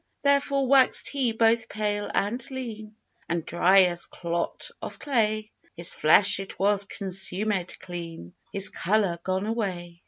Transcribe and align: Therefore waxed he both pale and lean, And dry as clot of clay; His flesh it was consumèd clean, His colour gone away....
Therefore 0.23 0.65
waxed 0.65 1.09
he 1.09 1.31
both 1.31 1.69
pale 1.69 2.09
and 2.15 2.43
lean, 2.49 2.95
And 3.29 3.45
dry 3.45 3.83
as 3.83 4.07
clot 4.07 4.71
of 4.81 4.97
clay; 4.97 5.51
His 5.77 5.93
flesh 5.93 6.39
it 6.39 6.57
was 6.57 6.87
consumèd 6.87 7.77
clean, 7.77 8.33
His 8.51 8.69
colour 8.71 9.19
gone 9.21 9.45
away.... 9.45 9.99